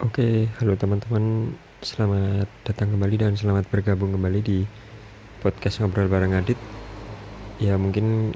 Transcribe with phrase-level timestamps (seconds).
[0.00, 1.52] Oke, halo teman-teman.
[1.84, 4.64] Selamat datang kembali dan selamat bergabung kembali di
[5.44, 6.56] podcast ngobrol bareng Adit.
[7.60, 8.32] Ya mungkin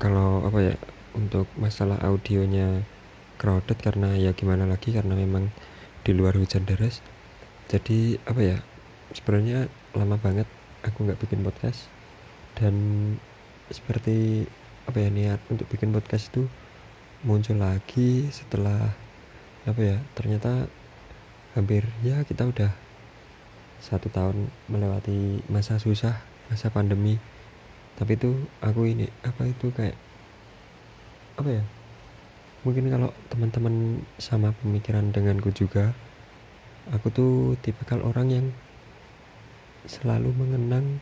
[0.00, 0.74] kalau apa ya
[1.12, 2.88] untuk masalah audionya
[3.36, 5.52] crowded karena ya gimana lagi karena memang
[6.08, 7.04] di luar hujan deras.
[7.68, 8.56] Jadi apa ya
[9.12, 10.48] sebenarnya lama banget
[10.88, 11.84] aku nggak bikin podcast
[12.56, 12.72] dan
[13.68, 14.48] seperti
[14.88, 16.48] apa ya niat untuk bikin podcast itu
[17.28, 18.88] muncul lagi setelah
[19.68, 20.64] apa ya ternyata
[21.54, 22.70] hampir ya kita udah
[23.78, 26.18] satu tahun melewati masa susah
[26.50, 27.16] masa pandemi.
[27.94, 29.94] Tapi itu aku ini apa itu kayak
[31.38, 31.64] apa ya?
[32.66, 35.94] Mungkin kalau teman-teman sama pemikiran denganku juga
[36.92, 37.32] aku tuh
[37.64, 38.46] tipikal orang yang
[39.84, 41.00] selalu mengenang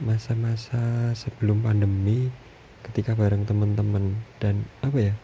[0.00, 2.30] masa-masa sebelum pandemi
[2.86, 5.14] ketika bareng teman-teman dan apa ya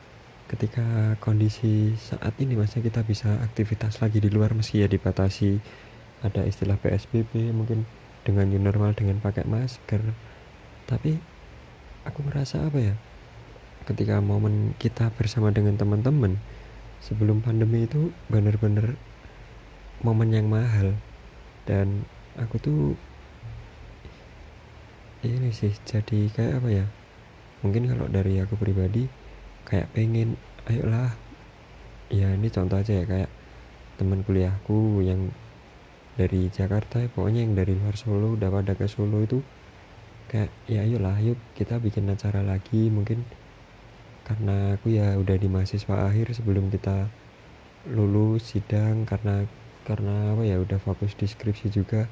[0.47, 5.59] ketika kondisi saat ini masih kita bisa aktivitas lagi di luar meski ya dibatasi.
[6.23, 7.85] Ada istilah PSBB mungkin
[8.23, 10.01] dengan new normal dengan pakai masker.
[10.87, 11.19] Tapi
[12.07, 12.95] aku merasa apa ya?
[13.87, 16.39] Ketika momen kita bersama dengan teman-teman
[17.03, 18.95] sebelum pandemi itu benar-benar
[20.07, 20.95] momen yang mahal.
[21.67, 22.07] Dan
[22.39, 22.81] aku tuh
[25.27, 26.87] ini sih jadi kayak apa ya?
[27.67, 29.11] Mungkin kalau dari aku pribadi
[29.67, 30.39] kayak pengen
[30.71, 31.13] ayolah.
[32.07, 33.31] Ya ini contoh aja ya kayak
[33.99, 35.35] teman kuliahku yang
[36.17, 39.45] dari Jakarta ya, pokoknya yang dari luar Solo udah pada ke Solo itu
[40.33, 42.89] kayak ya ayolah yuk kita bikin acara lagi.
[42.89, 43.27] Mungkin
[44.27, 47.11] karena aku ya udah di mahasiswa akhir sebelum kita
[47.91, 49.47] lulus sidang karena
[49.87, 52.07] karena apa ya udah fokus di skripsi juga.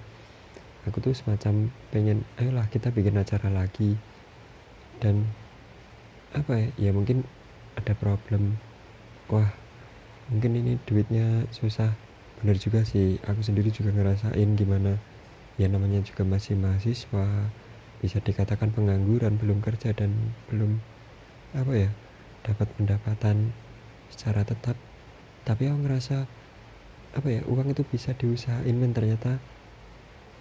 [0.84, 3.96] Aku tuh semacam pengen ayolah kita bikin acara lagi.
[5.00, 5.26] Dan
[6.36, 7.24] apa ya ya mungkin
[7.78, 8.58] ada problem.
[9.30, 9.50] Wah
[10.30, 11.92] mungkin ini duitnya susah.
[12.40, 15.00] Bener juga sih aku sendiri juga ngerasain gimana
[15.54, 17.48] ya namanya juga masih mahasiswa
[18.02, 20.12] bisa dikatakan pengangguran belum kerja dan
[20.50, 20.76] belum
[21.54, 21.90] apa ya
[22.44, 23.54] dapat pendapatan
[24.12, 24.76] secara tetap.
[25.44, 26.28] Tapi aku ngerasa
[27.14, 28.92] apa ya uang itu bisa diusahain men.
[28.92, 29.40] Ternyata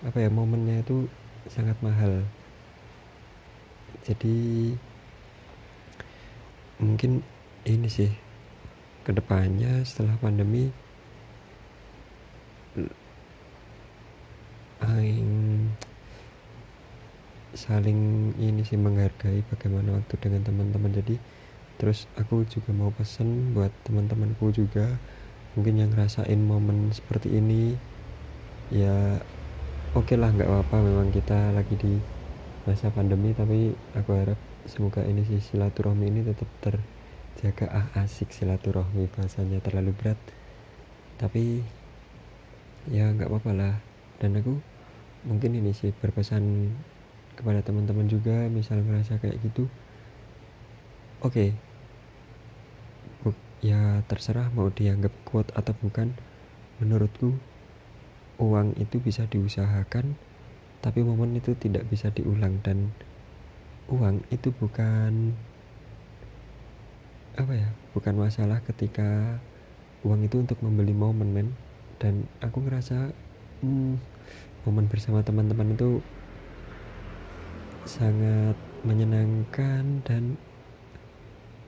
[0.04, 1.08] apa ya momennya itu
[1.48, 2.28] sangat mahal.
[4.04, 4.76] Jadi
[6.84, 7.24] mungkin
[7.64, 8.12] ini sih
[9.04, 10.72] ke depannya setelah pandemi
[14.84, 15.72] aing
[17.54, 20.92] saling ini sih menghargai bagaimana waktu dengan teman-teman.
[20.92, 21.16] Jadi
[21.80, 25.00] terus aku juga mau pesen buat teman-temanku juga
[25.54, 27.78] mungkin yang ngerasain momen seperti ini
[28.74, 29.22] ya
[29.94, 30.76] oke okay lah nggak apa-apa.
[30.84, 31.94] Memang kita lagi di
[32.68, 36.48] masa pandemi tapi aku harap semoga ini sih silaturahmi ini tetap
[37.36, 40.20] terjaga ah asik silaturahmi bahasanya terlalu berat.
[41.20, 41.60] Tapi
[42.88, 43.76] ya nggak apa-apa lah.
[44.22, 44.62] Dan aku
[45.28, 46.72] mungkin ini sih berpesan
[47.36, 49.68] kepada teman-teman juga misal ngerasa kayak gitu.
[51.20, 51.52] Oke.
[53.24, 53.34] Okay,
[53.64, 56.12] ya terserah mau dianggap kuat atau bukan.
[56.84, 57.36] Menurutku
[58.42, 60.20] uang itu bisa diusahakan
[60.84, 62.60] tapi momen itu tidak bisa diulang.
[62.60, 62.92] Dan
[63.88, 65.32] uang itu bukan
[67.34, 67.70] apa ya?
[67.98, 69.42] Bukan masalah ketika
[70.06, 71.50] uang itu untuk membeli momen men.
[71.98, 73.10] Dan aku ngerasa
[73.64, 73.96] hmm,
[74.68, 76.04] momen bersama teman-teman itu
[77.84, 80.40] sangat menyenangkan dan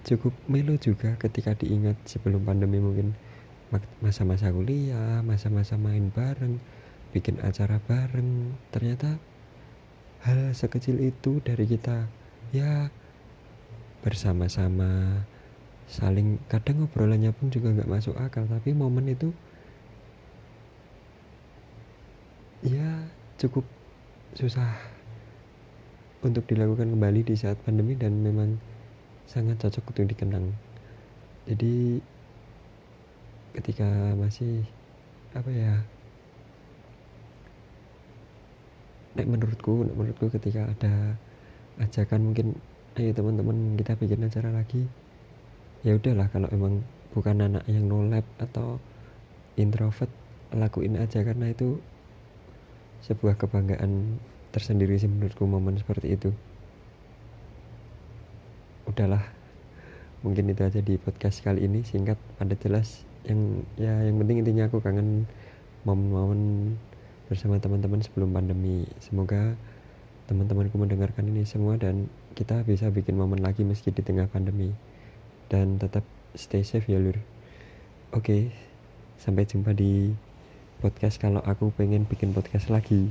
[0.05, 3.17] cukup melo juga ketika diingat sebelum pandemi mungkin.
[3.99, 6.61] Masa-masa kuliah, masa-masa main bareng,
[7.11, 8.55] bikin acara bareng.
[8.71, 9.19] Ternyata
[10.23, 12.07] hal sekecil itu dari kita
[12.53, 12.87] ya
[14.05, 15.25] bersama-sama
[15.85, 19.29] saling kadang ngobrolannya pun juga nggak masuk akal tapi momen itu
[22.65, 23.05] ya
[23.37, 23.63] cukup
[24.33, 24.73] susah
[26.25, 28.57] untuk dilakukan kembali di saat pandemi dan memang
[29.29, 30.49] sangat cocok untuk dikenang.
[31.45, 32.01] Jadi
[33.53, 34.65] ketika masih
[35.37, 35.73] apa ya
[39.15, 41.15] nek menurutku nek menurutku ketika ada
[41.79, 42.47] ajakan mungkin
[42.99, 44.87] ayo teman-teman kita bikin acara lagi
[45.85, 46.81] ya udahlah kalau emang
[47.13, 48.81] bukan anak yang no lab atau
[49.53, 50.09] introvert
[50.49, 51.77] lakuin aja karena itu
[53.05, 54.17] sebuah kebanggaan
[54.49, 56.33] tersendiri sih menurutku momen seperti itu.
[58.89, 59.21] Udahlah
[60.25, 61.85] mungkin itu aja di podcast kali ini.
[61.85, 63.05] Singkat padat jelas.
[63.29, 65.29] Yang ya yang penting intinya aku kangen
[65.85, 66.73] momen-momen
[67.29, 68.89] bersama teman-teman sebelum pandemi.
[68.97, 69.53] Semoga
[70.25, 74.73] teman-temanku mendengarkan ini semua dan kita bisa bikin momen lagi meski di tengah pandemi
[75.51, 76.03] dan tetap
[76.37, 77.17] stay safe ya lur.
[78.15, 78.51] Oke
[79.19, 80.13] sampai jumpa di
[80.83, 83.09] podcast kalau aku pengen bikin podcast lagi